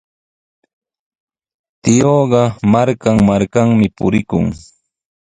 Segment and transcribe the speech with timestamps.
[1.81, 4.45] Tiyuuqa markan-markanmi purikun.